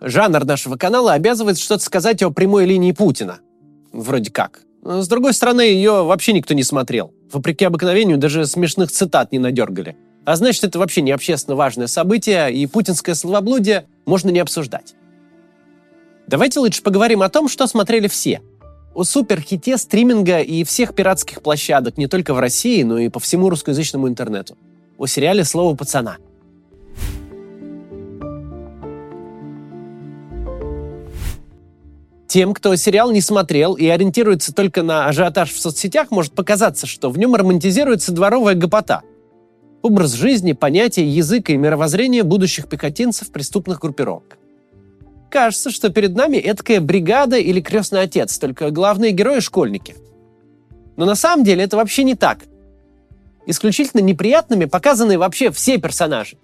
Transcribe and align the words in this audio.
Жанр 0.00 0.44
нашего 0.44 0.76
канала 0.76 1.12
обязывает 1.14 1.58
что-то 1.58 1.82
сказать 1.82 2.22
о 2.22 2.30
прямой 2.30 2.66
линии 2.66 2.92
Путина. 2.92 3.40
Вроде 3.92 4.30
как. 4.30 4.60
С 4.84 5.08
другой 5.08 5.32
стороны, 5.32 5.62
ее 5.62 6.04
вообще 6.04 6.32
никто 6.32 6.54
не 6.54 6.62
смотрел. 6.62 7.12
Вопреки 7.32 7.64
обыкновению, 7.64 8.16
даже 8.16 8.46
смешных 8.46 8.90
цитат 8.90 9.32
не 9.32 9.38
надергали. 9.38 9.96
А 10.24 10.36
значит, 10.36 10.64
это 10.64 10.78
вообще 10.78 11.00
не 11.00 11.10
общественно 11.10 11.56
важное 11.56 11.86
событие, 11.86 12.52
и 12.52 12.66
путинское 12.66 13.14
словоблудие 13.14 13.86
можно 14.06 14.30
не 14.30 14.38
обсуждать. 14.38 14.94
Давайте 16.26 16.60
лучше 16.60 16.82
поговорим 16.82 17.22
о 17.22 17.28
том, 17.28 17.48
что 17.48 17.66
смотрели 17.66 18.06
все. 18.06 18.42
О 18.94 19.04
суперхите 19.04 19.76
стриминга 19.78 20.40
и 20.40 20.64
всех 20.64 20.94
пиратских 20.94 21.42
площадок 21.42 21.96
не 21.98 22.06
только 22.06 22.34
в 22.34 22.38
России, 22.38 22.82
но 22.82 22.98
и 22.98 23.08
по 23.08 23.20
всему 23.20 23.48
русскоязычному 23.48 24.08
интернету. 24.08 24.56
О 24.98 25.06
сериале 25.06 25.44
«Слово 25.44 25.74
пацана». 25.74 26.18
Тем, 32.28 32.54
кто 32.54 32.76
сериал 32.76 33.10
не 33.10 33.20
смотрел 33.20 33.74
и 33.74 33.86
ориентируется 33.86 34.54
только 34.54 34.82
на 34.82 35.06
ажиотаж 35.06 35.50
в 35.50 35.58
соцсетях, 35.60 36.10
может 36.10 36.34
показаться, 36.34 36.86
что 36.86 37.10
в 37.10 37.18
нем 37.18 37.34
романтизируется 37.34 38.12
дворовая 38.12 38.54
гопота– 38.54 39.02
образ 39.82 40.12
жизни, 40.12 40.52
понятия, 40.52 41.06
языка 41.06 41.52
и 41.52 41.56
мировоззрения 41.56 42.24
будущих 42.24 42.68
пехотинцев 42.68 43.30
преступных 43.30 43.80
группировок. 43.80 44.38
Кажется, 45.30 45.70
что 45.70 45.90
перед 45.90 46.14
нами 46.14 46.38
эткая 46.38 46.80
бригада 46.80 47.36
или 47.36 47.60
крестный 47.60 48.02
отец, 48.02 48.38
только 48.38 48.70
главные 48.70 49.12
герои– 49.12 49.40
школьники. 49.40 49.94
Но 50.96 51.04
на 51.04 51.14
самом 51.14 51.44
деле 51.44 51.64
это 51.64 51.76
вообще 51.76 52.02
не 52.02 52.14
так. 52.14 52.40
Исключительно 53.46 54.00
неприятными 54.00 54.64
показаны 54.64 55.18
вообще 55.18 55.50
все 55.50 55.78
персонажи. 55.78 56.36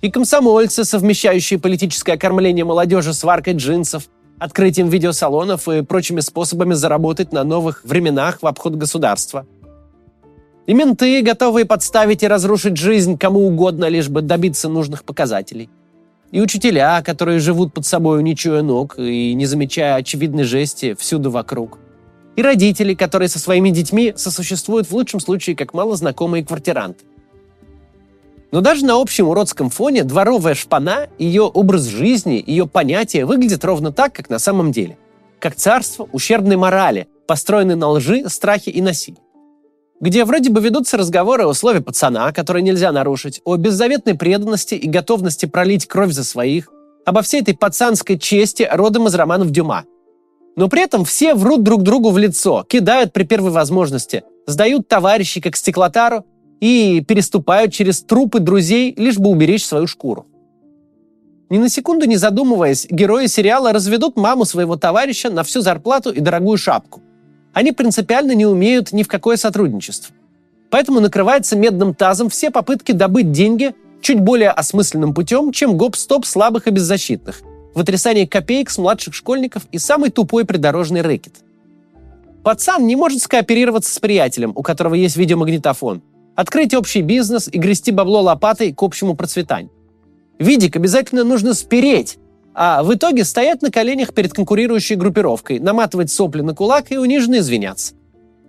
И 0.00 0.10
комсомольцы, 0.10 0.84
совмещающие 0.84 1.60
политическое 1.60 2.14
окормление 2.14 2.64
молодежи 2.64 3.12
с 3.12 3.22
варкой 3.22 3.54
джинсов, 3.54 4.08
открытием 4.40 4.88
видеосалонов 4.88 5.68
и 5.68 5.82
прочими 5.82 6.20
способами 6.20 6.74
заработать 6.74 7.32
на 7.32 7.44
новых 7.44 7.84
временах 7.84 8.42
в 8.42 8.46
обход 8.46 8.74
государства– 8.74 9.46
и 10.70 10.72
менты, 10.72 11.20
готовые 11.22 11.64
подставить 11.64 12.22
и 12.22 12.28
разрушить 12.28 12.76
жизнь 12.76 13.18
кому 13.18 13.40
угодно, 13.40 13.86
лишь 13.86 14.08
бы 14.08 14.22
добиться 14.22 14.68
нужных 14.68 15.02
показателей. 15.02 15.68
И 16.30 16.40
учителя, 16.40 17.02
которые 17.02 17.40
живут 17.40 17.74
под 17.74 17.86
собой, 17.86 18.22
не 18.22 18.36
чуя 18.36 18.62
ног 18.62 18.96
и 18.96 19.34
не 19.34 19.46
замечая 19.46 19.96
очевидной 19.96 20.44
жести 20.44 20.94
всюду 20.94 21.32
вокруг. 21.32 21.80
И 22.36 22.42
родители, 22.42 22.94
которые 22.94 23.28
со 23.28 23.40
своими 23.40 23.70
детьми 23.70 24.12
сосуществуют 24.14 24.86
в 24.86 24.92
лучшем 24.92 25.18
случае 25.18 25.56
как 25.56 25.74
малознакомые 25.74 26.44
квартиранты. 26.44 27.04
Но 28.52 28.60
даже 28.60 28.84
на 28.84 29.00
общем 29.00 29.28
уродском 29.28 29.70
фоне 29.70 30.04
дворовая 30.04 30.54
шпана, 30.54 31.08
ее 31.18 31.42
образ 31.42 31.84
жизни, 31.84 32.42
ее 32.44 32.66
понятия 32.66 33.24
выглядят 33.24 33.64
ровно 33.64 33.92
так, 33.92 34.12
как 34.12 34.28
на 34.28 34.38
самом 34.38 34.72
деле. 34.72 34.98
Как 35.38 35.54
царство 35.54 36.08
ущербной 36.12 36.56
морали, 36.56 37.08
построенной 37.26 37.76
на 37.76 37.88
лжи, 37.88 38.28
страхе 38.28 38.70
и 38.70 38.82
насилии 38.82 39.20
где 40.00 40.24
вроде 40.24 40.50
бы 40.50 40.60
ведутся 40.60 40.96
разговоры 40.96 41.46
о 41.46 41.52
слове 41.52 41.80
пацана, 41.80 42.32
которое 42.32 42.62
нельзя 42.62 42.90
нарушить, 42.90 43.40
о 43.44 43.56
беззаветной 43.56 44.14
преданности 44.14 44.74
и 44.74 44.88
готовности 44.88 45.46
пролить 45.46 45.86
кровь 45.86 46.12
за 46.12 46.24
своих, 46.24 46.72
обо 47.04 47.22
всей 47.22 47.42
этой 47.42 47.54
пацанской 47.54 48.18
чести 48.18 48.68
родом 48.70 49.06
из 49.08 49.14
романов 49.14 49.50
Дюма. 49.50 49.84
Но 50.56 50.68
при 50.68 50.82
этом 50.82 51.04
все 51.04 51.34
врут 51.34 51.62
друг 51.62 51.82
другу 51.82 52.10
в 52.10 52.18
лицо, 52.18 52.64
кидают 52.68 53.12
при 53.12 53.24
первой 53.24 53.50
возможности, 53.50 54.24
сдают 54.46 54.88
товарищей 54.88 55.40
как 55.40 55.56
стеклотару 55.56 56.24
и 56.60 57.02
переступают 57.06 57.72
через 57.72 58.02
трупы 58.02 58.38
друзей, 58.40 58.94
лишь 58.96 59.18
бы 59.18 59.30
уберечь 59.30 59.64
свою 59.64 59.86
шкуру. 59.86 60.26
Ни 61.48 61.58
на 61.58 61.68
секунду 61.68 62.06
не 62.06 62.16
задумываясь, 62.16 62.86
герои 62.88 63.26
сериала 63.26 63.72
разведут 63.72 64.16
маму 64.16 64.44
своего 64.44 64.76
товарища 64.76 65.30
на 65.30 65.42
всю 65.42 65.62
зарплату 65.62 66.10
и 66.10 66.20
дорогую 66.20 66.58
шапку 66.58 67.02
они 67.52 67.72
принципиально 67.72 68.32
не 68.32 68.46
умеют 68.46 68.92
ни 68.92 69.02
в 69.02 69.08
какое 69.08 69.36
сотрудничество. 69.36 70.14
Поэтому 70.70 71.00
накрывается 71.00 71.56
медным 71.56 71.94
тазом 71.94 72.28
все 72.28 72.50
попытки 72.50 72.92
добыть 72.92 73.32
деньги 73.32 73.74
чуть 74.00 74.20
более 74.20 74.50
осмысленным 74.50 75.14
путем, 75.14 75.52
чем 75.52 75.76
гоп-стоп 75.76 76.24
слабых 76.24 76.68
и 76.68 76.70
беззащитных, 76.70 77.42
вытрясание 77.74 78.26
копеек 78.26 78.70
с 78.70 78.78
младших 78.78 79.14
школьников 79.14 79.64
и 79.72 79.78
самый 79.78 80.10
тупой 80.10 80.44
придорожный 80.44 81.02
рэкет. 81.02 81.34
Пацан 82.44 82.86
не 82.86 82.96
может 82.96 83.20
скооперироваться 83.20 83.92
с 83.92 83.98
приятелем, 83.98 84.52
у 84.54 84.62
которого 84.62 84.94
есть 84.94 85.16
видеомагнитофон, 85.16 86.02
открыть 86.40 86.72
общий 86.74 87.02
бизнес 87.02 87.48
и 87.52 87.58
грести 87.58 87.92
бабло 87.92 88.22
лопатой 88.22 88.72
к 88.72 88.82
общему 88.82 89.14
процветанию. 89.14 89.70
Видик 90.38 90.74
обязательно 90.74 91.22
нужно 91.22 91.52
спереть, 91.52 92.18
а 92.54 92.82
в 92.82 92.94
итоге 92.94 93.24
стоять 93.24 93.60
на 93.60 93.70
коленях 93.70 94.14
перед 94.14 94.32
конкурирующей 94.32 94.96
группировкой, 94.96 95.58
наматывать 95.58 96.10
сопли 96.10 96.40
на 96.40 96.54
кулак 96.54 96.92
и 96.92 96.96
униженно 96.96 97.38
извиняться. 97.40 97.92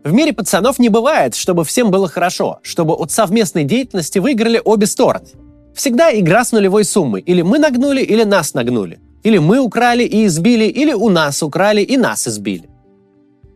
В 0.05 0.13
мире 0.13 0.31
пацанов 0.31 0.79
не 0.79 0.87
бывает, 0.87 1.35
чтобы 1.35 1.65
всем 1.65 1.91
было 1.91 2.07
хорошо, 2.07 2.59
чтобы 2.63 2.93
от 2.93 3.11
совместной 3.11 3.65
деятельности 3.65 4.19
выиграли 4.19 4.61
обе 4.63 4.87
стороны. 4.87 5.27
Всегда 5.75 6.17
игра 6.17 6.45
с 6.45 6.53
нулевой 6.53 6.85
суммой. 6.85 7.21
Или 7.21 7.41
мы 7.41 7.59
нагнули, 7.59 8.01
или 8.01 8.23
нас 8.23 8.53
нагнули. 8.53 8.99
Или 9.23 9.37
мы 9.37 9.59
украли 9.59 10.03
и 10.03 10.25
избили, 10.25 10.63
или 10.63 10.93
у 10.93 11.09
нас 11.09 11.43
украли 11.43 11.81
и 11.81 11.97
нас 11.97 12.25
избили. 12.25 12.69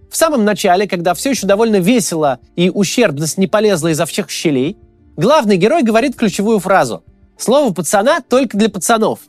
В 0.09 0.15
самом 0.15 0.45
начале, 0.45 0.87
когда 0.87 1.13
все 1.13 1.31
еще 1.31 1.47
довольно 1.47 1.77
весело 1.77 2.39
и 2.55 2.69
ущербность 2.69 3.37
не 3.37 3.47
полезла 3.47 3.89
изо 3.89 4.05
всех 4.05 4.29
щелей, 4.29 4.77
главный 5.17 5.57
герой 5.57 5.83
говорит 5.83 6.15
ключевую 6.15 6.59
фразу 6.59 7.03
«Слово 7.37 7.73
пацана 7.73 8.21
только 8.21 8.57
для 8.57 8.69
пацанов», 8.69 9.19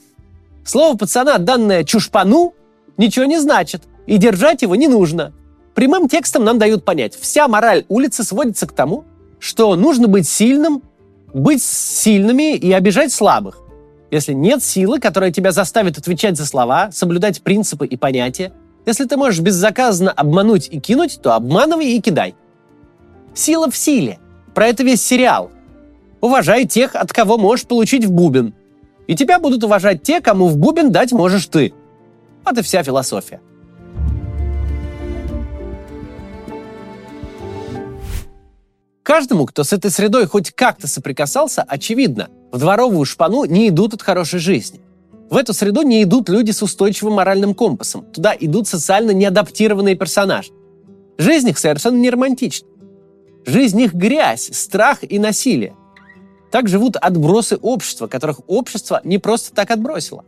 Слово 0.66 0.97
пацана, 0.97 1.38
данное 1.38 1.84
чушпану, 1.84 2.53
ничего 2.97 3.25
не 3.25 3.38
значит, 3.38 3.84
и 4.06 4.16
держать 4.16 4.62
его 4.62 4.75
не 4.75 4.88
нужно. 4.88 5.32
Прямым 5.76 6.09
текстом 6.09 6.42
нам 6.42 6.59
дают 6.59 6.84
понять, 6.84 7.15
вся 7.15 7.47
мораль 7.47 7.84
улицы 7.88 8.25
сводится 8.25 8.66
к 8.66 8.72
тому, 8.72 9.04
что 9.38 9.76
нужно 9.76 10.09
быть 10.09 10.28
сильным, 10.28 10.82
быть 11.32 11.62
сильными 11.62 12.56
и 12.56 12.72
обижать 12.72 13.12
слабых. 13.12 13.60
Если 14.10 14.32
нет 14.32 14.60
силы, 14.62 14.98
которая 14.98 15.31
тебя 15.31 15.53
заставит 15.53 15.98
отвечать 15.98 16.36
за 16.36 16.47
слова, 16.47 16.91
соблюдать 16.91 17.42
принципы 17.42 17.86
и 17.86 17.97
понятия, 17.97 18.53
если 18.86 19.04
ты 19.04 19.16
можешь 19.16 19.41
беззаказанно 19.41 20.10
обмануть 20.10 20.69
и 20.70 20.80
кинуть, 20.80 21.20
то 21.20 21.34
обманывай 21.34 21.88
и 21.88 22.00
кидай. 22.00 22.34
Сила 23.34 23.70
в 23.70 23.76
силе. 23.76 24.19
Про 24.54 24.69
это 24.69 24.82
весь 24.82 25.02
сериал. 25.02 25.50
Уважай 26.22 26.64
тех, 26.64 26.94
от 26.94 27.12
кого 27.12 27.36
можешь 27.36 27.66
получить 27.66 28.06
в 28.06 28.12
бубен– 28.12 28.54
и 29.06 29.14
тебя 29.14 29.38
будут 29.38 29.62
уважать 29.64 30.02
те, 30.02 30.20
кому 30.20 30.48
в 30.48 30.56
бубен 30.56 30.91
дать 30.91 31.12
можешь 31.12 31.47
ты. 31.47 31.72
Вот 32.44 32.58
и 32.58 32.62
вся 32.62 32.82
философия. 32.82 33.41
Каждому, 39.03 39.47
кто 39.47 39.62
с 39.62 39.72
этой 39.72 39.91
средой 39.91 40.26
хоть 40.26 40.50
как-то 40.50 40.88
соприкасался, 40.88 41.62
очевидно, 41.62 42.28
в 42.50 42.58
дворовую 42.58 43.04
шпану 43.04 43.44
не 43.44 43.68
идут 43.68 43.94
от 43.94 44.03
хорошей 44.03 44.41
жизни. 44.41 44.80
В 45.28 45.37
эту 45.37 45.53
среду 45.53 45.82
не 45.82 46.03
идут 46.03 46.28
люди 46.28 46.53
с 46.53 46.62
устойчивым 46.62 47.14
моральным 47.14 47.54
компасом. 47.54 48.04
Туда 48.12 48.34
идут 48.38 48.69
социально 48.69 49.10
неадаптированные 49.10 49.97
персонажи. 49.97 50.53
Жизнь 51.19 51.48
их 51.48 51.59
совершенно 51.59 51.97
не 51.97 52.10
романтична. 52.10 52.69
Жизнь 53.44 53.81
их 53.81 53.94
грязь, 53.94 54.50
страх 54.53 54.98
и 55.03 55.19
насилие. 55.19 55.75
Так 56.53 56.69
живут 56.69 56.97
отбросы 56.97 57.56
общества, 57.56 58.06
которых 58.06 58.41
общество 58.47 59.00
не 59.03 59.19
просто 59.19 59.54
так 59.54 59.70
отбросило. 59.70 60.25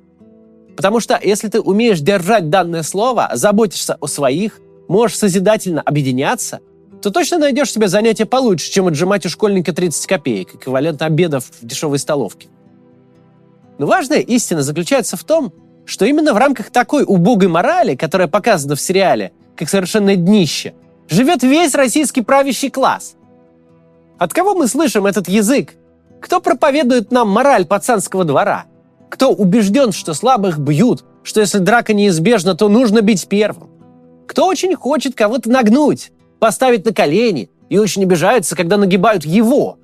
Потому 0.77 1.01
что 1.01 1.19
если 1.23 1.49
ты 1.49 1.61
умеешь 1.61 2.01
держать 2.01 2.51
данное 2.51 2.83
слово, 2.83 3.31
заботишься 3.35 3.97
о 4.01 4.07
своих, 4.07 4.61
можешь 4.89 5.19
созидательно 5.19 5.81
объединяться, 5.81 6.61
то 7.03 7.11
точно 7.11 7.39
найдешь 7.39 7.73
себе 7.73 7.89
занятие 7.89 8.27
получше, 8.27 8.71
чем 8.71 8.89
отжимать 8.89 9.27
у 9.27 9.29
школьника 9.29 9.73
30 9.73 10.07
копеек, 10.07 10.55
эквивалент 10.55 11.03
обедов 11.03 11.51
в 11.61 11.67
дешевой 11.67 11.99
столовке. 11.99 12.49
Но 13.79 13.87
важная 13.87 14.19
истина 14.19 14.63
заключается 14.63 15.17
в 15.17 15.25
том, 15.25 15.53
что 15.87 16.05
именно 16.05 16.35
в 16.35 16.37
рамках 16.37 16.71
такой 16.71 17.05
убогой 17.07 17.49
морали, 17.49 17.95
которая 17.95 18.29
показана 18.29 18.77
в 18.77 18.81
сериале, 18.81 19.33
как 19.57 19.69
совершенно 19.69 20.17
днище, 20.17 20.75
живет 21.09 21.43
весь 21.43 21.75
российский 21.75 22.21
правящий 22.21 22.71
класс. 22.71 23.17
От 24.19 24.33
кого 24.35 24.55
мы 24.55 24.67
слышим 24.67 25.07
этот 25.07 25.29
язык, 25.29 25.75
кто 26.21 26.41
проповедует 26.41 27.13
нам 27.13 27.29
мораль 27.29 27.65
пацанского 27.65 28.25
двора? 28.25 28.67
Кто 29.09 29.33
убежден, 29.33 29.93
что 29.93 30.13
слабых 30.13 30.59
бьют, 30.59 31.05
что 31.23 31.41
если 31.41 31.59
драка 31.59 31.95
неизбежна, 31.95 32.55
то 32.55 32.69
нужно 32.69 33.01
бить 33.01 33.27
первым? 33.29 33.71
Кто 34.27 34.47
очень 34.47 34.75
хочет 34.75 35.15
кого-то 35.15 35.49
нагнуть, 35.49 36.13
поставить 36.41 36.85
на 36.85 36.93
колени 36.93 37.51
и 37.71 37.79
очень 37.79 38.03
обижается, 38.03 38.57
когда 38.57 38.77
нагибают 38.77 39.25
его? 39.25 39.79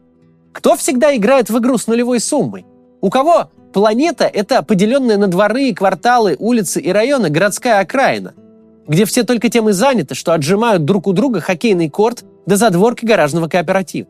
Кто 0.53 0.77
всегда 0.77 1.17
играет 1.17 1.49
в 1.49 1.59
игру 1.59 1.79
с 1.79 1.87
нулевой 1.87 2.21
суммой? 2.21 2.67
У 3.01 3.09
кого 3.09 3.51
планета– 3.75 4.25
это 4.33 4.63
поделенная 4.63 5.19
на 5.19 5.27
дворы, 5.27 5.75
кварталы, 5.75 6.37
улицы 6.39 6.81
и 6.81 6.91
районы 6.91 7.29
городская 7.29 7.81
окраина, 7.81 8.33
где 8.87 9.05
все 9.05 9.25
только 9.25 9.51
тем 9.51 9.69
и 9.69 9.73
заняты, 9.73 10.15
что 10.15 10.33
отжимают 10.33 10.85
друг 10.85 11.09
у 11.09 11.13
друга 11.13 11.41
хоккейный 11.41 11.91
корт 11.91 12.25
до 12.47 12.57
задворки 12.57 13.05
гаражного 13.05 13.49
кооператива? 13.49 14.09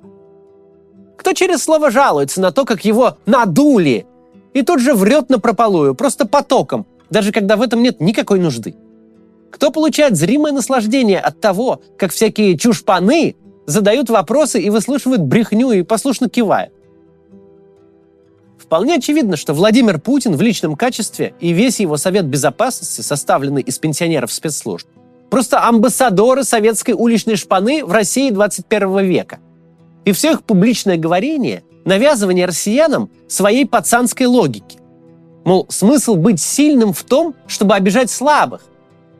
Кто 1.17 1.33
через 1.33 1.63
слово 1.63 1.91
жалуется 1.91 2.43
на 2.43 2.53
то, 2.53 2.67
как 2.67 2.85
его 2.85 3.17
надули, 3.25 4.07
и 4.53 4.63
тут 4.63 4.81
же 4.81 4.95
врет 4.95 5.31
на 5.31 5.41
прополую, 5.41 5.95
просто 5.95 6.27
потоком, 6.27 6.87
даже 7.09 7.33
когда 7.33 7.57
в 7.57 7.63
этом 7.63 7.83
нет 7.83 8.01
никакой 8.01 8.41
нужды? 8.41 8.77
Кто 9.51 9.71
получает 9.71 10.17
зримое 10.17 10.53
наслаждение 10.53 11.21
от 11.21 11.41
того, 11.41 11.81
как 11.97 12.13
всякие 12.13 12.59
чушпаны 12.59 13.35
задают 13.65 14.11
вопросы 14.11 14.61
и 14.61 14.69
выслушивают 14.69 15.23
брехню 15.23 15.71
и 15.71 15.83
послушно 15.83 16.29
кивают? 16.29 16.73
Вполне 18.65 18.95
очевидно, 18.95 19.37
что 19.37 19.53
Владимир 19.53 20.01
Путин 20.01 20.37
в 20.37 20.41
личном 20.41 20.75
качестве 20.75 21.35
и 21.39 21.53
весь 21.53 21.81
его 21.81 21.99
Совет 21.99 22.25
Безопасности, 22.25 23.03
составленный 23.03 23.61
из 23.61 23.79
пенсионеров 23.79 24.33
спецслужб, 24.33 24.89
просто 25.29 25.69
амбассадоры 25.69 26.45
советской 26.45 26.93
уличной 26.93 27.37
шпаны 27.37 27.85
в 27.85 27.93
России 27.93 28.31
21 28.31 29.05
века. 29.05 29.39
И 30.07 30.13
все 30.13 30.33
их 30.33 30.45
публичное 30.45 30.97
говорение– 30.97 31.63
навязывание 31.85 32.47
россиянам 32.47 33.11
своей 33.29 33.67
пацанской 33.67 34.25
логики. 34.25 34.79
Мол, 35.45 35.67
смысл 35.69 36.15
быть 36.15 36.41
сильным 36.41 36.95
в 36.95 37.03
том, 37.05 37.35
чтобы 37.47 37.75
обижать 37.75 38.11
слабых. 38.11 38.63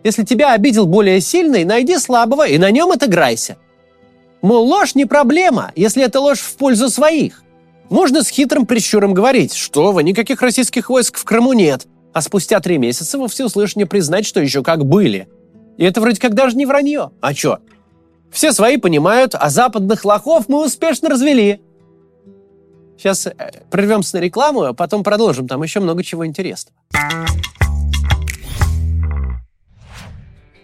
Если 0.05 0.25
тебя 0.25 0.55
обидел 0.55 0.87
более 0.87 1.21
сильный, 1.21 1.65
найди 1.65 1.99
слабого 1.99 2.49
и 2.49 2.57
на 2.57 2.71
нем 2.71 2.93
отыграйся. 2.93 3.59
Мол, 4.41 4.67
ложь 4.67 4.95
не 4.95 5.05
проблема, 5.05 5.73
если 5.77 6.03
это 6.03 6.21
ложь 6.21 6.41
в 6.41 6.57
пользу 6.57 6.89
своих. 6.89 7.44
Можно 7.91 8.23
с 8.23 8.29
хитрым 8.29 8.67
прищуром 8.67 9.15
говорить, 9.15 9.55
что 9.55 9.93
вы, 9.93 10.03
никаких 10.03 10.41
российских 10.43 10.89
войск 10.89 11.19
в 11.19 11.25
Крыму 11.25 11.53
нет, 11.53 11.87
а 12.13 12.23
спустя 12.23 12.61
три 12.61 12.79
месяца 12.79 13.19
во 13.19 13.29
всеуслышание 13.29 13.87
признать, 13.87 14.27
что 14.27 14.41
еще 14.41 14.63
как 14.63 14.85
были. 14.85 15.29
И 15.77 15.85
это 15.85 16.01
вроде 16.01 16.21
как 16.21 16.35
даже 16.35 16.57
не 16.57 16.67
вранье. 16.67 17.11
А 17.21 17.35
чё? 17.35 17.59
Все 18.31 18.53
свои 18.53 18.79
понимают, 18.79 19.35
а 19.35 19.51
западных 19.51 20.05
лохов 20.05 20.49
мы 20.49 20.65
успешно 20.65 21.09
развели. 21.09 21.61
Сейчас 22.97 23.27
э, 23.27 23.33
прервемся 23.71 24.17
на 24.17 24.21
рекламу, 24.21 24.63
а 24.63 24.73
потом 24.73 25.03
продолжим. 25.05 25.47
Там 25.47 25.63
еще 25.63 25.81
много 25.81 26.03
чего 26.03 26.27
интересного. 26.27 26.77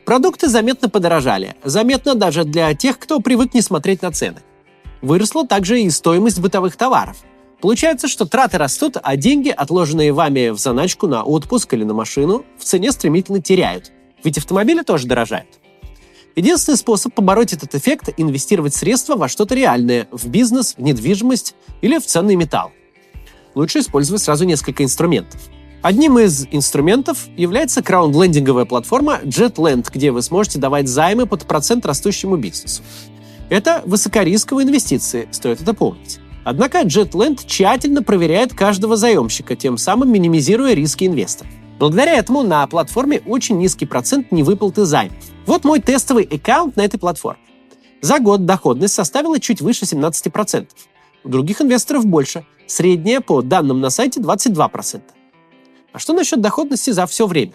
Продукты 0.04 0.48
заметно 0.48 0.88
подорожали. 0.88 1.54
Заметно 1.62 2.14
даже 2.14 2.44
для 2.44 2.74
тех, 2.74 2.98
кто 2.98 3.20
привык 3.20 3.54
не 3.54 3.62
смотреть 3.62 4.02
на 4.02 4.10
цены. 4.10 4.40
Выросла 5.02 5.46
также 5.46 5.80
и 5.80 5.90
стоимость 5.90 6.40
бытовых 6.40 6.76
товаров. 6.76 7.16
Получается, 7.60 8.08
что 8.08 8.24
траты 8.24 8.58
растут, 8.58 8.96
а 9.02 9.16
деньги, 9.16 9.50
отложенные 9.50 10.12
вами 10.12 10.50
в 10.50 10.58
заначку 10.58 11.06
на 11.06 11.22
отпуск 11.22 11.72
или 11.74 11.84
на 11.84 11.94
машину, 11.94 12.44
в 12.58 12.64
цене 12.64 12.90
стремительно 12.92 13.40
теряют. 13.42 13.92
Ведь 14.24 14.38
автомобили 14.38 14.82
тоже 14.82 15.06
дорожают. 15.06 15.48
Единственный 16.36 16.76
способ 16.76 17.12
побороть 17.12 17.52
этот 17.52 17.74
эффект– 17.74 18.10
инвестировать 18.16 18.74
средства 18.74 19.16
во 19.16 19.28
что-то 19.28 19.54
реальное, 19.54 20.08
в 20.10 20.28
бизнес, 20.28 20.74
в 20.76 20.82
недвижимость 20.82 21.54
или 21.82 21.98
в 21.98 22.06
ценный 22.06 22.36
металл. 22.36 22.72
Лучше 23.54 23.80
использовать 23.80 24.22
сразу 24.22 24.44
несколько 24.44 24.84
инструментов. 24.84 25.40
Одним 25.82 26.18
из 26.18 26.46
инструментов 26.50 27.26
является 27.36 27.82
краунд-лендинговая 27.82 28.66
платформа 28.66 29.18
JetLand, 29.22 29.86
где 29.92 30.10
вы 30.10 30.20
сможете 30.22 30.58
давать 30.58 30.88
займы 30.88 31.26
под 31.26 31.46
процент 31.46 31.86
растущему 31.86 32.36
бизнесу. 32.36 32.82
Это 33.50 33.82
высокорисковые 33.84 34.64
инвестиции, 34.66 35.28
стоит 35.32 35.60
это 35.60 35.74
помнить. 35.74 36.20
Однако 36.44 36.82
JetLand 36.82 37.40
тщательно 37.44 38.02
проверяет 38.02 38.54
каждого 38.54 38.96
заемщика, 38.96 39.56
тем 39.56 39.76
самым 39.76 40.12
минимизируя 40.12 40.72
риски 40.72 41.04
инвесторов. 41.04 41.52
Благодаря 41.80 42.14
этому 42.14 42.42
на 42.42 42.64
платформе 42.68 43.20
очень 43.26 43.58
низкий 43.58 43.86
процент 43.86 44.30
невыплаты 44.30 44.84
займов. 44.84 45.16
Вот 45.46 45.64
мой 45.64 45.80
тестовый 45.80 46.24
аккаунт 46.24 46.76
на 46.76 46.82
этой 46.82 46.98
платформе. 46.98 47.40
За 48.00 48.20
год 48.20 48.46
доходность 48.46 48.94
составила 48.94 49.40
чуть 49.40 49.60
выше 49.60 49.84
17%. 49.84 50.68
У 51.24 51.28
других 51.28 51.60
инвесторов 51.60 52.06
больше. 52.06 52.46
Средняя 52.66 53.20
по 53.20 53.42
данным 53.42 53.80
на 53.80 53.90
сайте 53.90 54.20
22%. 54.20 55.00
А 55.92 55.98
что 55.98 56.12
насчет 56.12 56.40
доходности 56.40 56.90
за 56.90 57.06
все 57.06 57.26
время? 57.26 57.54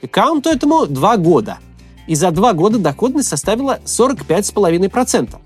Аккаунту 0.00 0.48
этому 0.48 0.86
2 0.86 1.16
года– 1.16 1.58
и 2.06 2.14
за 2.14 2.30
два 2.30 2.52
года 2.52 2.78
доходность 2.78 3.28
составила 3.28 3.80
45,5%. 3.84 5.36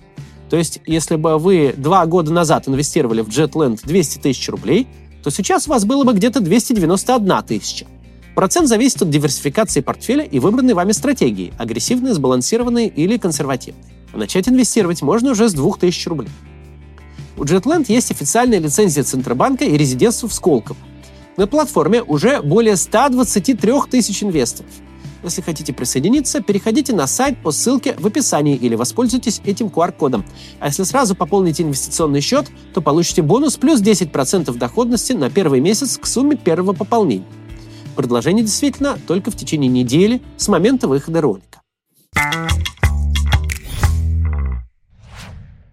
То 0.48 0.56
есть, 0.56 0.80
если 0.86 1.16
бы 1.16 1.38
вы 1.38 1.74
два 1.76 2.06
года 2.06 2.32
назад 2.32 2.68
инвестировали 2.68 3.20
в 3.20 3.28
JetLand 3.28 3.80
200 3.82 4.18
тысяч 4.18 4.48
рублей, 4.48 4.86
то 5.22 5.30
сейчас 5.30 5.66
у 5.66 5.70
вас 5.70 5.84
было 5.84 6.04
бы 6.04 6.12
где-то 6.12 6.40
291 6.40 7.42
тысяча. 7.42 7.86
Процент 8.36 8.68
зависит 8.68 9.02
от 9.02 9.10
диверсификации 9.10 9.80
портфеля 9.80 10.22
и 10.22 10.38
выбранной 10.38 10.74
вами 10.74 10.92
стратегии– 10.92 11.52
агрессивной, 11.58 12.12
сбалансированной 12.12 12.86
или 12.86 13.16
консервативной. 13.16 13.82
А 14.12 14.18
начать 14.18 14.48
инвестировать 14.48 15.02
можно 15.02 15.32
уже 15.32 15.48
с 15.48 15.54
2000 15.54 16.08
рублей. 16.08 16.30
У 17.36 17.42
JetLand 17.42 17.86
есть 17.88 18.10
официальная 18.10 18.60
лицензия 18.60 19.02
Центробанка 19.02 19.64
и 19.64 19.76
резидентство 19.76 20.28
в 20.28 20.34
Сколково. 20.34 20.78
На 21.36 21.46
платформе 21.46 22.02
уже 22.02 22.40
более 22.40 22.76
123 22.76 23.72
тысяч 23.90 24.22
инвесторов– 24.22 24.70
если 25.22 25.42
хотите 25.42 25.72
присоединиться, 25.72 26.40
переходите 26.40 26.92
на 26.94 27.06
сайт 27.06 27.38
по 27.42 27.50
ссылке 27.50 27.94
в 27.98 28.06
описании 28.06 28.56
или 28.56 28.74
воспользуйтесь 28.74 29.40
этим 29.44 29.66
QR-кодом. 29.68 30.24
А 30.60 30.66
если 30.66 30.82
сразу 30.84 31.14
пополните 31.14 31.62
инвестиционный 31.62 32.20
счет, 32.20 32.46
то 32.74 32.80
получите 32.80 33.22
бонус 33.22 33.56
плюс 33.56 33.80
10% 33.80 34.56
доходности 34.56 35.12
на 35.12 35.30
первый 35.30 35.60
месяц 35.60 35.98
к 35.98 36.06
сумме 36.06 36.36
первого 36.36 36.72
пополнения. 36.72 37.24
Предложение 37.96 38.44
действительно 38.44 38.98
только 39.06 39.30
в 39.30 39.36
течение 39.36 39.70
недели 39.70 40.20
с 40.36 40.48
момента 40.48 40.86
выхода 40.86 41.20
ролика. 41.20 41.60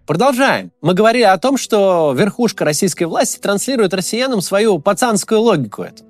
Продолжаем. 0.06 0.70
Мы 0.82 0.92
говорили 0.92 1.24
о 1.24 1.38
том, 1.38 1.56
что 1.56 2.14
верхушка 2.16 2.64
российской 2.64 3.04
власти 3.04 3.38
транслирует 3.38 3.94
россиянам 3.94 4.42
свою 4.42 4.78
пацанскую 4.78 5.40
логику. 5.40 5.82
Эту. 5.82 6.04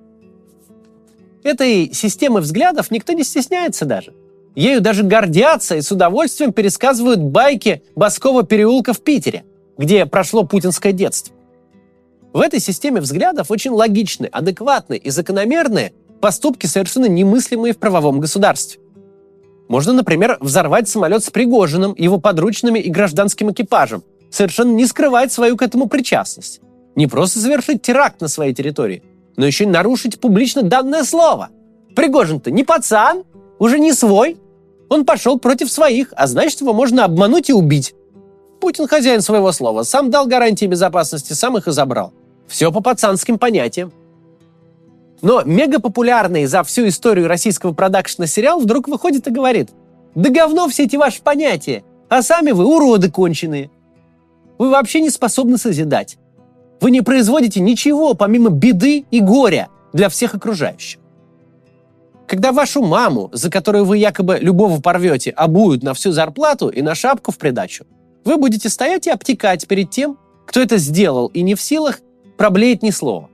Этой 1.45 1.93
системы 1.93 2.41
взглядов 2.41 2.91
никто 2.91 3.13
не 3.13 3.23
стесняется 3.23 3.85
даже. 3.85 4.15
Ею 4.57 4.81
даже 4.81 5.03
гордятся 5.03 5.77
и 5.77 5.83
с 5.83 5.93
удовольствием 5.93 6.55
пересказывают 6.55 7.21
байки 7.21 7.83
Баскова 7.95 8.45
переулка 8.45 8.95
в 8.95 9.03
Питере, 9.03 9.45
где 9.77 10.07
прошло 10.07 10.45
путинское 10.45 10.93
детство. 10.93 11.35
В 12.33 12.41
этой 12.41 12.61
системе 12.61 13.01
взглядов 13.03 13.51
очень 13.51 13.73
логичны, 13.73 14.27
адекватны 14.27 14.97
и 14.97 15.11
закономерные 15.11 15.93
поступки, 16.21 16.67
совершенно 16.67 17.07
немыслимые 17.07 17.75
в 17.75 17.79
правовом 17.79 18.21
государстве. 18.21 18.81
Можно, 19.69 19.93
например, 19.93 20.39
взорвать 20.41 20.89
самолет 20.89 21.25
с 21.25 21.31
Пригожиным, 21.31 21.95
его 21.99 22.19
подручными 22.19 22.79
и 22.79 22.91
гражданским 22.91 23.53
экипажем, 23.53 24.03
совершенно 24.31 24.73
не 24.73 24.87
скрывать 24.87 25.31
свою 25.31 25.59
к 25.59 25.63
этому 25.63 25.89
причастность. 25.89 26.61
Не 26.95 27.07
просто 27.07 27.41
совершить 27.41 27.83
теракт 27.83 28.23
на 28.23 28.29
своей 28.29 28.55
территории– 28.55 29.03
но 29.37 29.47
еще 29.47 29.65
и 29.65 29.69
нарушить 29.69 30.21
публично 30.21 30.63
данное 30.63 31.05
слово. 31.05 31.51
Пригожин-то 31.95 32.51
не 32.51 32.65
пацан, 32.65 33.25
уже 33.59 33.79
не 33.79 33.93
свой. 33.93 34.39
Он 34.89 35.05
пошел 35.05 35.39
против 35.39 35.71
своих, 35.71 36.13
а 36.17 36.27
значит, 36.27 36.61
его 36.61 36.73
можно 36.73 37.05
обмануть 37.05 37.51
и 37.51 37.53
убить. 37.53 37.95
Путин 38.61 38.87
хозяин 38.87 39.21
своего 39.21 39.53
слова, 39.53 39.83
сам 39.83 40.11
дал 40.11 40.27
гарантии 40.27 40.67
безопасности, 40.67 41.33
сам 41.33 41.57
их 41.57 41.69
и 41.69 41.73
забрал. 41.73 42.13
Все 42.47 42.71
по 42.71 42.81
пацанским 42.81 43.39
понятиям. 43.39 43.93
Но 45.23 45.43
мегапопулярный 45.43 46.47
за 46.47 46.63
всю 46.65 46.89
историю 46.89 47.29
российского 47.29 47.73
продакшена 47.73 48.27
сериал 48.27 48.61
вдруг 48.61 48.89
выходит 48.89 49.27
и 49.27 49.31
говорит, 49.31 49.71
да 50.15 50.31
говно 50.31 50.69
все 50.69 50.85
эти 50.85 50.97
ваши 50.97 51.23
понятия, 51.23 51.83
а 52.09 52.23
сами 52.23 52.51
вы 52.51 52.67
уроды 52.67 53.11
конченые. 53.11 53.71
Вы 54.59 54.71
вообще 54.71 55.01
не 55.01 55.11
способны 55.11 55.59
созидать. 55.59 56.19
Вы 56.85 56.91
не 56.91 57.01
производите 57.01 57.61
ничего 57.61 58.13
помимо 58.13 58.51
беды 58.51 59.07
и 59.11 59.21
горя 59.21 59.69
для 59.95 60.11
всех 60.11 60.35
окружающих. 60.35 61.01
Когда 62.27 62.53
вашу 62.53 62.83
маму, 62.83 63.31
за 63.33 63.51
которую 63.51 63.87
вы 63.87 63.97
якобы 63.97 64.37
любого 64.39 64.83
порвете, 64.83 65.31
обуют 65.31 65.83
на 65.83 65.95
всю 65.95 66.13
зарплату 66.13 66.69
и 66.69 66.83
на 66.83 66.95
шапку 66.95 67.33
в 67.33 67.39
придачу, 67.39 67.87
вы 68.27 68.37
будете 68.37 68.69
стоять 68.69 69.07
и 69.07 69.11
обтекать 69.11 69.67
перед 69.67 69.89
тем, 69.89 70.19
кто 70.45 70.61
это 70.61 70.77
сделал 70.77 71.29
и 71.29 71.41
не 71.41 71.55
в 71.55 71.63
силах 71.63 72.01
проблеять 72.37 72.83
ни 72.83 72.91
слова. 72.91 73.31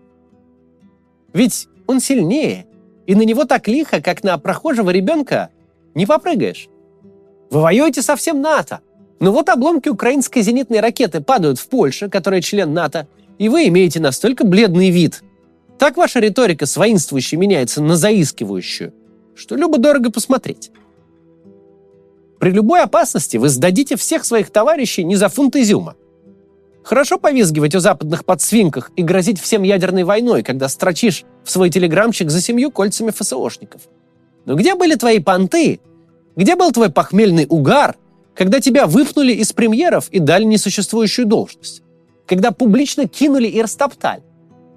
Ведь 1.32 1.66
он 1.88 1.98
сильнее, 1.98 2.66
и 3.08 3.16
на 3.16 3.22
него 3.22 3.46
так 3.46 3.66
лихо, 3.66 4.00
как 4.00 4.22
на 4.22 4.38
прохожего 4.38 4.90
ребенка, 4.90 5.48
не 5.96 6.06
попрыгаешь. 6.06 6.68
Вы 7.50 7.62
воюете 7.62 8.00
со 8.00 8.14
всем 8.14 8.40
НАТО. 8.40 8.78
Но 9.18 9.32
вот 9.32 9.48
обломки 9.48 9.88
украинской 9.88 10.40
зенитной 10.40 10.78
ракеты 10.78 11.20
падают 11.20 11.58
в 11.58 11.68
Польше, 11.68 12.08
которая 12.08 12.42
член 12.42 12.72
НАТО, 12.72 13.08
и 13.40 13.48
вы 13.48 13.68
имеете 13.68 14.00
настолько 14.00 14.44
бледный 14.44 14.90
вид. 14.90 15.22
Так 15.78 15.96
ваша 15.96 16.20
риторика 16.20 16.66
с 16.66 16.76
воинствующей 16.76 17.38
меняется 17.38 17.82
на 17.82 17.96
заискивающую, 17.96 18.92
что 19.34 19.56
любо-дорого 19.56 20.10
посмотреть. 20.10 20.70
При 22.38 22.50
любой 22.50 22.82
опасности 22.82 23.38
вы 23.38 23.48
сдадите 23.48 23.96
всех 23.96 24.26
своих 24.26 24.50
товарищей 24.50 25.04
не 25.04 25.16
за 25.16 25.30
фунт 25.30 25.56
изюма. 25.56 25.96
Хорошо 26.82 27.16
повизгивать 27.18 27.74
о 27.74 27.80
западных 27.80 28.26
подсвинках 28.26 28.90
и 28.94 29.02
грозить 29.02 29.40
всем 29.40 29.62
ядерной 29.62 30.04
войной, 30.04 30.42
когда 30.42 30.68
строчишь 30.68 31.24
в 31.42 31.50
свой 31.50 31.70
телеграмчик 31.70 32.30
за 32.30 32.42
семью 32.42 32.70
кольцами 32.70 33.10
ФСОшников. 33.10 33.88
Но 34.44 34.54
где 34.54 34.74
были 34.74 34.96
твои 34.96 35.18
понты? 35.18 35.80
Где 36.36 36.56
был 36.56 36.72
твой 36.72 36.90
похмельный 36.90 37.46
угар, 37.48 37.96
когда 38.34 38.60
тебя 38.60 38.86
выпнули 38.86 39.32
из 39.32 39.54
премьеров 39.54 40.10
и 40.10 40.18
дали 40.18 40.44
несуществующую 40.44 41.26
должность? 41.26 41.82
Когда 42.30 42.52
публично 42.52 43.08
кинули 43.08 43.48
и 43.48 43.60
растоптали. 43.60 44.22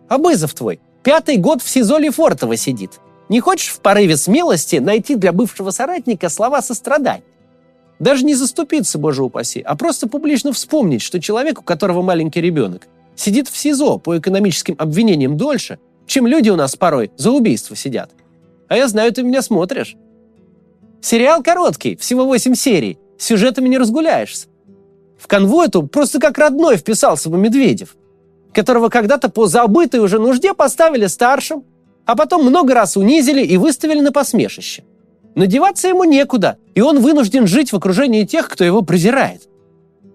А 0.09 0.17
Бызов 0.17 0.55
твой 0.55 0.79
пятый 1.03 1.37
год 1.37 1.61
в 1.61 1.69
СИЗО 1.69 1.99
Лефортово 1.99 2.57
сидит. 2.57 2.99
Не 3.29 3.41
хочешь 3.41 3.69
в 3.69 3.79
порыве 3.79 4.17
смелости 4.17 4.77
найти 4.77 5.13
для 5.13 5.31
бывшего 5.31 5.69
соратника 5.69 6.29
слова 6.29 6.63
сострадания? 6.63 7.23
Даже 7.99 8.25
не 8.25 8.33
заступиться, 8.33 8.97
боже 8.97 9.23
упаси, 9.23 9.61
а 9.61 9.75
просто 9.75 10.09
публично 10.09 10.51
вспомнить, 10.51 11.03
что 11.03 11.21
человек, 11.21 11.59
у 11.59 11.61
которого 11.61 12.01
маленький 12.01 12.41
ребенок, 12.41 12.87
сидит 13.15 13.47
в 13.47 13.55
СИЗО 13.55 13.99
по 13.99 14.17
экономическим 14.17 14.75
обвинениям 14.79 15.37
дольше, 15.37 15.77
чем 16.07 16.25
люди 16.25 16.49
у 16.49 16.55
нас 16.55 16.75
порой 16.75 17.11
за 17.17 17.29
убийство 17.29 17.75
сидят. 17.75 18.09
А 18.67 18.77
я 18.77 18.87
знаю, 18.87 19.13
ты 19.13 19.21
меня 19.21 19.43
смотришь. 19.43 19.95
Сериал 21.01 21.43
короткий, 21.43 21.97
всего 21.97 22.25
8 22.25 22.55
серий. 22.55 22.97
Сюжетами 23.19 23.69
не 23.69 23.77
разгуляешься. 23.77 24.47
В 25.23 25.27
канву 25.27 25.61
эту 25.61 25.83
просто 25.83 26.19
как 26.19 26.37
родной 26.37 26.75
вписался 26.75 27.29
бы 27.29 27.37
Медведев, 27.37 27.95
которого 28.53 28.89
когда-то 28.89 29.29
по 29.29 29.47
забытой 29.47 30.01
уже 30.01 30.19
нужде 30.19 30.53
поставили 30.53 31.05
старшим, 31.05 31.63
а 32.05 32.17
потом 32.17 32.43
много 32.43 32.73
раз 32.73 32.97
унизили 32.97 33.41
и 33.41 33.55
выставили 33.55 34.01
на 34.01 34.11
посмешище. 34.11 34.83
Надеваться 35.35 35.87
ему 35.87 36.03
некуда, 36.03 36.57
и 36.75 36.81
он 36.81 36.99
вынужден 36.99 37.47
жить 37.47 37.71
в 37.71 37.75
окружении 37.77 38.25
тех, 38.25 38.49
кто 38.49 38.65
его 38.65 38.81
презирает. 38.81 39.47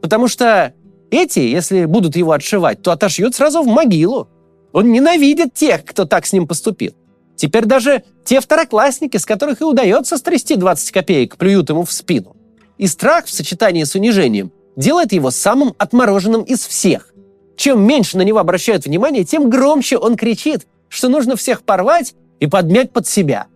Потому 0.03 0.29
что 0.29 0.75
эти, 1.11 1.39
если 1.39 1.87
будут 1.87 2.15
его 2.15 2.33
отшивать, 2.33 2.83
то 2.83 2.93
отошьют 2.93 3.35
сразу 3.35 3.63
в 3.63 3.67
могилу. 3.67 4.29
Он 4.75 4.93
ненавидит 4.93 5.55
тех, 5.55 5.87
кто 5.87 6.05
так 6.05 6.27
с 6.27 6.35
ним 6.35 6.47
поступил. 6.47 6.93
Теперь 7.35 7.65
даже 7.65 8.03
те 8.27 8.41
второклассники, 8.41 9.17
с 9.17 9.25
которых 9.25 9.63
и 9.63 9.65
удается 9.65 10.19
стрясти 10.19 10.57
20 10.57 10.93
копеек, 10.93 11.39
плюют 11.39 11.71
ему 11.71 11.85
в 11.87 11.93
спину. 11.93 12.37
И 12.77 12.87
страх 12.87 13.25
в 13.25 13.31
сочетании 13.31 13.85
с 13.85 13.95
унижением 13.95 14.53
делает 14.79 15.13
его 15.13 15.31
самым 15.31 15.75
отмороженным 15.77 16.43
из 16.43 16.67
всех. 16.67 17.13
Чем 17.57 17.83
меньше 17.83 18.17
на 18.17 18.23
него 18.23 18.39
обращают 18.39 18.87
внимание, 18.87 19.25
тем 19.25 19.51
громче 19.51 19.99
он 19.99 20.17
кричит, 20.17 20.67
что 20.89 21.09
нужно 21.09 21.37
всех 21.37 21.63
порвать 21.65 22.15
и 22.39 22.47
подмять 22.47 22.93
под 22.93 23.07
себя. 23.07 23.49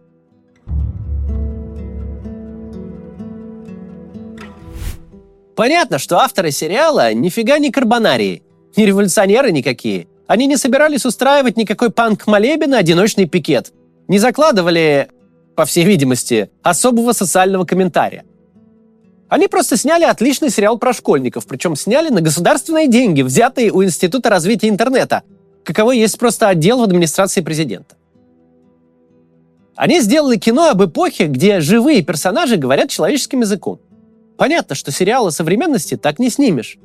Понятно, 5.54 5.98
что 5.98 6.18
авторы 6.18 6.50
сериала 6.50 7.14
нифига 7.14 7.58
не 7.58 7.70
карбонарии, 7.70 8.42
не 8.74 8.84
революционеры 8.84 9.52
никакие. 9.52 10.08
Они 10.26 10.46
не 10.46 10.56
собирались 10.56 11.06
устраивать 11.06 11.56
никакой 11.56 11.90
панк-молебен 11.90 12.74
одиночный 12.74 13.26
пикет. 13.26 13.72
Не 14.08 14.18
закладывали, 14.18 15.08
по 15.54 15.66
всей 15.66 15.84
видимости, 15.84 16.50
особого 16.62 17.12
социального 17.12 17.64
комментария. 17.64 18.24
Они 19.32 19.48
просто 19.48 19.78
сняли 19.78 20.04
отличный 20.04 20.50
сериал 20.50 20.76
про 20.76 20.92
школьников, 20.92 21.46
причем 21.46 21.74
сняли 21.74 22.10
на 22.10 22.20
государственные 22.20 22.86
деньги, 22.86 23.22
взятые 23.22 23.72
у 23.72 23.82
Института 23.82 24.28
развития 24.28 24.68
интернета, 24.68 25.22
каковой 25.64 25.96
есть 25.96 26.18
просто 26.18 26.48
отдел 26.48 26.80
в 26.80 26.82
администрации 26.82 27.40
президента. 27.40 27.96
Они 29.74 30.02
сделали 30.02 30.36
кино 30.36 30.68
об 30.68 30.84
эпохе, 30.84 31.28
где 31.28 31.60
живые 31.60 32.02
персонажи 32.02 32.58
говорят 32.58 32.90
человеческим 32.90 33.40
языком. 33.40 33.80
Понятно, 34.36 34.74
что 34.74 34.92
сериалы 34.92 35.30
современности 35.30 35.96
так 35.96 36.18
не 36.18 36.28
снимешь. 36.28 36.76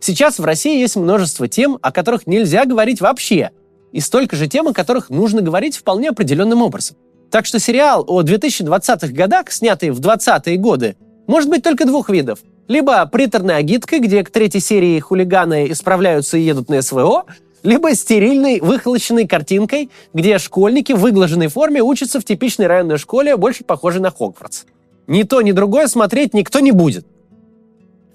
Сейчас 0.00 0.38
в 0.38 0.44
России 0.46 0.80
есть 0.80 0.96
множество 0.96 1.48
тем, 1.48 1.78
о 1.82 1.92
которых 1.92 2.26
нельзя 2.26 2.64
говорить 2.64 3.02
вообще, 3.02 3.50
и 3.92 4.00
столько 4.00 4.36
же 4.36 4.46
тем, 4.46 4.68
о 4.68 4.72
которых 4.72 5.10
нужно 5.10 5.42
говорить 5.42 5.76
вполне 5.76 6.08
определенным 6.08 6.62
образом. 6.62 6.96
Так 7.30 7.44
что 7.44 7.58
сериал 7.58 8.06
о 8.08 8.22
2020-х 8.22 9.08
годах, 9.08 9.52
снятый 9.52 9.90
в 9.90 10.00
20-е 10.00 10.56
годы, 10.56 10.96
может 11.30 11.48
быть 11.48 11.62
только 11.62 11.86
двух 11.86 12.10
видов. 12.10 12.40
Либо 12.66 13.06
приторной 13.06 13.56
агиткой, 13.56 14.00
где 14.00 14.24
к 14.24 14.30
третьей 14.30 14.60
серии 14.60 14.98
хулиганы 14.98 15.70
исправляются 15.70 16.36
и 16.36 16.42
едут 16.42 16.68
на 16.68 16.82
СВО, 16.82 17.24
либо 17.62 17.94
стерильной, 17.94 18.60
выхолощенной 18.60 19.28
картинкой, 19.28 19.90
где 20.12 20.38
школьники 20.38 20.92
в 20.92 20.98
выглаженной 20.98 21.46
форме 21.46 21.82
учатся 21.82 22.20
в 22.20 22.24
типичной 22.24 22.66
районной 22.66 22.98
школе, 22.98 23.36
больше 23.36 23.62
похожей 23.62 24.00
на 24.00 24.10
Хогвартс. 24.10 24.64
Ни 25.06 25.22
то, 25.22 25.40
ни 25.40 25.52
другое 25.52 25.86
смотреть 25.86 26.34
никто 26.34 26.58
не 26.58 26.72
будет. 26.72 27.06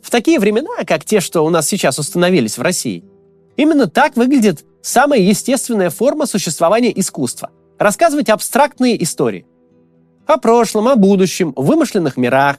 В 0.02 0.12
такие 0.12 0.38
времена, 0.38 0.84
как 0.86 1.06
те, 1.06 1.22
что 1.22 1.46
у 1.46 1.50
нас 1.50 1.68
сейчас 1.68 1.98
установились 1.98 2.58
в 2.58 2.62
России, 2.62 3.06
именно 3.56 3.88
так 3.88 4.18
выглядит 4.18 4.66
самая 4.82 5.22
естественная 5.22 5.90
форма 5.90 6.26
существования 6.26 6.92
искусства– 7.00 7.50
рассказывать 7.80 8.30
абстрактные 8.30 9.02
истории. 9.02 9.46
О 10.26 10.38
прошлом, 10.38 10.88
о 10.90 10.96
будущем, 10.96 11.54
вымышленных 11.56 12.18
мирах, 12.18 12.58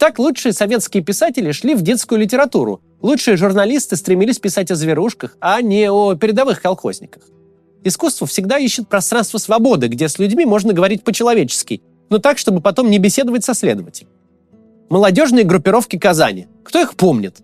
так 0.00 0.18
лучшие 0.18 0.54
советские 0.54 1.04
писатели 1.04 1.52
шли 1.52 1.74
в 1.74 1.82
детскую 1.82 2.18
литературу. 2.18 2.80
Лучшие 3.02 3.36
журналисты 3.36 3.96
стремились 3.96 4.38
писать 4.38 4.70
о 4.70 4.74
зверушках, 4.74 5.36
а 5.40 5.60
не 5.60 5.90
о 5.90 6.14
передовых 6.14 6.62
колхозниках. 6.62 7.24
Искусство 7.84 8.26
всегда 8.26 8.58
ищет 8.58 8.88
пространство 8.88 9.36
свободы, 9.36 9.88
где 9.88 10.08
с 10.08 10.18
людьми 10.18 10.46
можно 10.46 10.72
говорить 10.72 11.04
по-человечески, 11.04 11.82
но 12.08 12.16
так, 12.16 12.38
чтобы 12.38 12.62
потом 12.62 12.88
не 12.88 12.98
беседовать 12.98 13.44
со 13.44 13.52
следователем. 13.52 14.08
Молодежные 14.88 15.44
группировки 15.44 15.98
Казани. 15.98 16.48
Кто 16.64 16.80
их 16.80 16.94
помнит? 16.94 17.36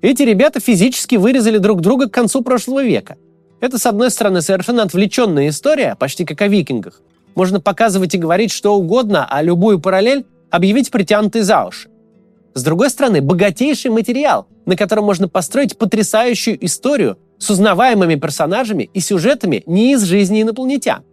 Эти 0.00 0.22
ребята 0.22 0.60
физически 0.60 1.16
вырезали 1.16 1.58
друг 1.58 1.82
друга 1.82 2.08
к 2.08 2.12
концу 2.12 2.40
прошлого 2.40 2.84
века. 2.84 3.18
Это, 3.60 3.78
с 3.78 3.84
одной 3.84 4.10
стороны, 4.10 4.40
совершенно 4.40 4.82
отвлеченная 4.82 5.50
история, 5.50 5.94
почти 5.94 6.24
как 6.24 6.40
о 6.40 6.48
викингах. 6.48 7.02
Можно 7.34 7.60
показывать 7.60 8.14
и 8.14 8.18
говорить 8.18 8.50
что 8.50 8.74
угодно, 8.74 9.26
а 9.28 9.42
любую 9.42 9.78
параллель 9.78 10.24
объявить 10.50 10.90
притянутый 10.90 11.42
за 11.42 11.64
уши. 11.64 11.88
С 12.54 12.62
другой 12.62 12.90
стороны, 12.90 13.20
богатейший 13.20 13.90
материал, 13.90 14.48
на 14.64 14.76
котором 14.76 15.04
можно 15.04 15.28
построить 15.28 15.76
потрясающую 15.76 16.64
историю 16.64 17.18
с 17.38 17.50
узнаваемыми 17.50 18.14
персонажами 18.14 18.88
и 18.94 19.00
сюжетами 19.00 19.62
не 19.66 19.92
из 19.92 20.02
жизни 20.04 20.42
инопланетян. 20.42 21.04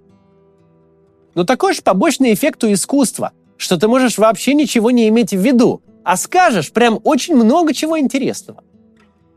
Но 1.36 1.44
такой 1.44 1.74
же 1.74 1.82
побочный 1.82 2.34
эффект 2.34 2.64
у 2.64 2.72
искусства, 2.72 3.32
что 3.58 3.78
ты 3.78 3.88
можешь 3.88 4.18
вообще 4.18 4.54
ничего 4.54 4.92
не 4.92 5.10
иметь 5.10 5.32
в 5.32 5.40
виду, 5.40 5.82
а 6.04 6.16
скажешь 6.16 6.72
прям 6.72 7.00
очень 7.04 7.36
много 7.36 7.74
чего 7.74 8.00
интересного. 8.00 8.64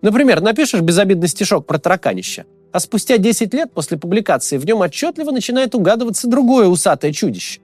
Например, 0.03 0.41
напишешь 0.41 0.83
безобидный 0.83 1.29
стишок 1.29 1.67
про 1.67 1.79
тараканище, 1.79 2.45
а 2.73 2.81
спустя 2.81 3.19
10 3.19 3.55
лет 3.55 3.73
после 3.73 3.99
публикации 3.99 4.59
в 4.59 4.67
нем 4.67 4.81
отчетливо 4.81 5.31
начинает 5.31 5.75
угадываться 5.75 6.29
другое 6.29 6.69
усатое 6.69 7.13
чудище. 7.13 7.61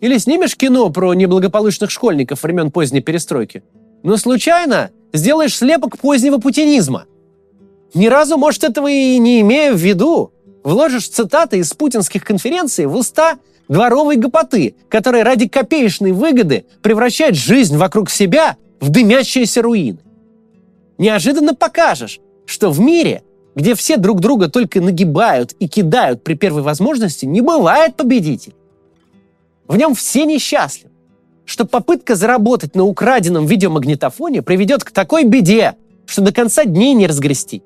Или 0.00 0.18
снимешь 0.18 0.56
кино 0.56 0.90
про 0.90 1.14
неблагополучных 1.14 1.90
школьников 1.90 2.42
времен 2.42 2.70
поздней 2.70 3.00
перестройки, 3.00 3.62
но 4.02 4.16
случайно 4.16 4.90
сделаешь 5.12 5.56
слепок 5.56 5.98
позднего 5.98 6.38
путинизма. 6.38 7.06
Ни 7.94 8.06
разу, 8.06 8.36
может, 8.36 8.64
этого 8.64 8.88
и 8.88 9.18
не 9.18 9.40
имея 9.40 9.72
в 9.72 9.78
виду, 9.78 10.32
вложишь 10.62 11.08
цитаты 11.08 11.58
из 11.58 11.72
путинских 11.72 12.24
конференций 12.24 12.86
в 12.86 12.94
уста 12.94 13.38
дворовой 13.68 14.16
гопоты, 14.16 14.74
которая 14.88 15.24
ради 15.24 15.48
копеечной 15.48 16.12
выгоды 16.12 16.66
превращает 16.82 17.34
жизнь 17.34 17.76
вокруг 17.76 18.10
себя 18.10 18.56
в 18.80 18.90
дымящиеся 18.90 19.62
руины. 19.62 19.98
Неожиданно 20.98 21.54
покажешь, 21.54 22.20
что 22.46 22.70
в 22.70 22.80
мире, 22.80 23.22
где 23.54 23.74
все 23.74 23.96
друг 23.96 24.20
друга 24.20 24.48
только 24.48 24.80
нагибают 24.80 25.52
и 25.58 25.68
кидают 25.68 26.22
при 26.22 26.34
первой 26.34 26.62
возможности, 26.62 27.24
не 27.24 27.40
бывает 27.40 27.96
победителей. 27.96 28.54
В 29.68 29.76
нем 29.76 29.94
все 29.94 30.24
несчастливы. 30.24 30.90
Что 31.44 31.66
попытка 31.66 32.14
заработать 32.14 32.74
на 32.74 32.84
украденном 32.84 33.46
видеомагнитофоне 33.46 34.42
приведет 34.42 34.82
к 34.82 34.90
такой 34.90 35.24
беде, 35.24 35.76
что 36.06 36.22
до 36.22 36.32
конца 36.32 36.64
дней 36.64 36.94
не 36.94 37.06
разгрести. 37.06 37.62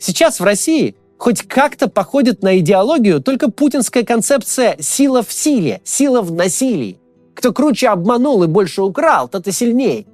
Сейчас 0.00 0.40
в 0.40 0.44
России 0.44 0.96
хоть 1.18 1.42
как-то 1.42 1.88
походит 1.88 2.42
на 2.42 2.58
идеологию 2.58 3.20
только 3.20 3.50
путинская 3.50 4.04
концепция 4.04 4.76
«сила 4.80 5.22
в 5.22 5.32
силе», 5.32 5.80
«сила 5.84 6.22
в 6.22 6.32
насилии». 6.32 6.98
Кто 7.34 7.52
круче 7.52 7.88
обманул 7.88 8.42
и 8.44 8.46
больше 8.46 8.82
украл, 8.82 9.28
тот 9.28 9.46
и 9.46 9.52
сильнее. 9.52 10.06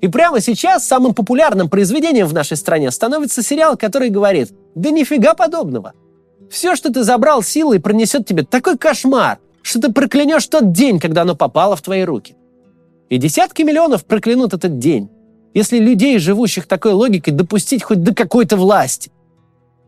И 0.00 0.08
прямо 0.08 0.40
сейчас 0.40 0.86
самым 0.86 1.14
популярным 1.14 1.70
произведением 1.70 2.26
в 2.26 2.34
нашей 2.34 2.56
стране 2.56 2.90
становится 2.90 3.42
сериал, 3.42 3.76
который 3.76 4.10
говорит 4.10 4.52
«Да 4.74 4.90
нифига 4.90 5.34
подобного». 5.34 5.92
Все, 6.50 6.76
что 6.76 6.92
ты 6.92 7.02
забрал 7.04 7.42
силой, 7.42 7.80
пронесет 7.80 8.26
тебе 8.26 8.44
такой 8.44 8.76
кошмар, 8.76 9.38
что 9.64 9.80
ты 9.80 9.92
проклянешь 9.92 10.46
тот 10.46 10.72
день, 10.72 11.00
когда 11.00 11.22
оно 11.22 11.34
попало 11.34 11.74
в 11.74 11.82
твои 11.82 12.02
руки. 12.02 12.36
И 13.08 13.16
десятки 13.16 13.62
миллионов 13.62 14.04
проклянут 14.04 14.52
этот 14.52 14.78
день, 14.78 15.08
если 15.54 15.78
людей, 15.78 16.18
живущих 16.18 16.66
такой 16.66 16.92
логикой, 16.92 17.32
допустить 17.32 17.82
хоть 17.82 18.02
до 18.02 18.14
какой-то 18.14 18.56
власти. 18.56 19.10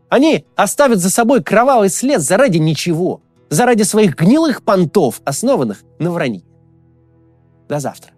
Они 0.09 0.45
оставят 0.55 0.99
за 0.99 1.11
собой 1.11 1.43
кровавый 1.43 1.89
след 1.89 2.21
заради 2.21 2.57
ничего, 2.57 3.21
заради 3.49 3.83
своих 3.83 4.15
гнилых 4.15 4.63
понтов, 4.63 5.21
основанных 5.25 5.83
на 5.99 6.11
вранье. 6.11 6.43
До 7.69 7.79
завтра. 7.79 8.16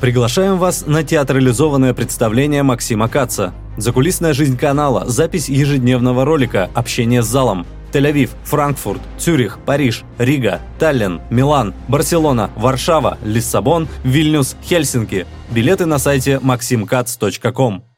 Приглашаем 0.00 0.58
вас 0.58 0.86
на 0.86 1.02
театрализованное 1.02 1.94
представление 1.94 2.62
Максима 2.62 3.08
Каца. 3.08 3.54
Закулисная 3.78 4.34
жизнь 4.34 4.58
канала, 4.58 5.06
запись 5.06 5.48
ежедневного 5.48 6.24
ролика, 6.24 6.70
общение 6.74 7.22
с 7.22 7.26
залом. 7.26 7.66
Тель-Авив, 7.92 8.30
Франкфурт, 8.44 9.00
Цюрих, 9.16 9.58
Париж, 9.64 10.02
Рига, 10.18 10.60
Таллин, 10.78 11.22
Милан, 11.30 11.72
Барселона, 11.88 12.50
Варшава, 12.56 13.16
Лиссабон, 13.24 13.88
Вильнюс, 14.04 14.56
Хельсинки. 14.62 15.26
Билеты 15.50 15.86
на 15.86 15.98
сайте 15.98 16.40
maximkatz.com. 16.42 17.95